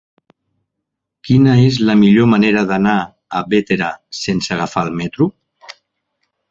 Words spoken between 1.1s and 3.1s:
Quina és la millor manera d'anar